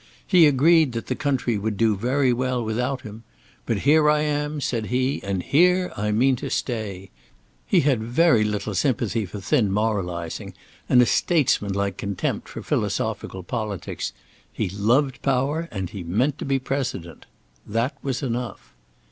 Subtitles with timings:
[0.25, 3.23] He agreed that the country would do very well without him.
[3.67, 7.11] "But here I am," said he, "and here I mean to stay."
[7.67, 10.55] He had very little sympathy for thin moralising,
[10.89, 14.11] and a statesmanlike contempt for philosophical politics.
[14.51, 17.27] He loved power, and he meant to be President.
[17.67, 18.73] That was enough.